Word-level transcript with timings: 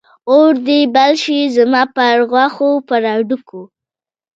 اور 0.31 0.51
دې 0.65 0.79
بل 0.95 1.11
شي 1.23 1.39
زما 1.55 1.83
پر 1.95 2.17
غوښو، 2.31 2.71
پر 2.87 3.01
هډوکو 3.13 3.61